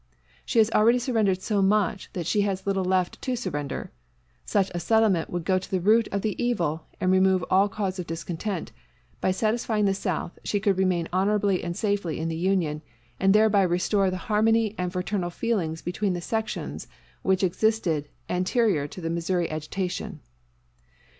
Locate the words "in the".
12.19-12.35